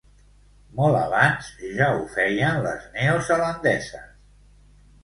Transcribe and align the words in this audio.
Molt 0.79 0.97
abans, 1.01 1.51
ja 1.81 1.91
ho 1.99 2.01
feien 2.17 2.59
les 2.65 2.89
neozelandeses. 2.99 4.11